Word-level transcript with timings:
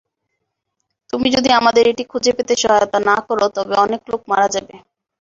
তুমি 1.09 1.27
যদি 1.35 1.49
আমাদের 1.59 1.83
এটি 1.87 2.03
খুঁজে 2.11 2.31
পেতে 2.37 2.53
সহায়তা 2.61 2.99
না 3.07 3.15
কর 3.25 3.39
তবে 3.55 3.75
অনেক 3.85 4.01
লোক 4.11 4.21
মারা 4.31 4.47
যাবে। 4.55 4.75